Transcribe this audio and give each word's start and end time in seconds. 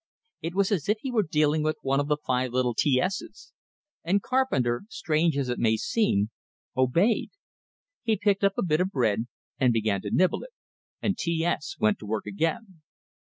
It 0.41 0.55
was 0.55 0.71
as 0.71 0.89
if 0.89 0.97
he 1.03 1.11
were 1.11 1.21
dealing 1.21 1.61
with 1.61 1.77
one 1.83 1.99
of 1.99 2.07
the 2.07 2.17
five 2.25 2.53
little 2.53 2.73
T 2.73 2.99
S's. 2.99 3.53
And 4.03 4.19
Carpenter, 4.19 4.81
strange 4.89 5.37
as 5.37 5.47
it 5.47 5.59
may 5.59 5.77
seem, 5.77 6.31
obeyed. 6.75 7.29
He 8.01 8.17
picked 8.17 8.43
up 8.43 8.57
a 8.57 8.63
bit 8.65 8.81
of 8.81 8.89
bread, 8.89 9.27
and 9.59 9.71
began 9.71 10.01
to 10.01 10.09
nibble 10.09 10.41
it, 10.41 10.53
and 11.03 11.15
T 11.19 11.45
S 11.45 11.75
went 11.79 11.99
to 11.99 12.07
work 12.07 12.25
again. 12.25 12.81